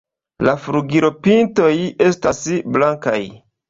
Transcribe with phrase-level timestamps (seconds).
[0.47, 1.71] La flugilpintoj
[2.09, 2.45] estas
[2.77, 3.19] blankaj.